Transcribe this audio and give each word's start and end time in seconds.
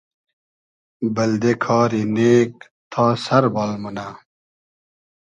بئلدې 1.15 1.53
کاری 1.63 2.03
نېگ 2.15 2.51
تا 2.91 3.05
سئر 3.25 3.43
بال 3.53 3.71
مونۂ 3.81 4.07